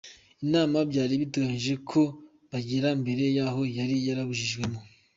Inama 0.45 0.77
byari 0.89 1.13
biteganyijwe 1.21 1.75
ko 1.89 2.01
bagirana 2.51 2.91
mbere 3.01 3.23
yaho 3.37 3.61
yari 3.77 3.95
yaraburijwemo. 4.07 4.79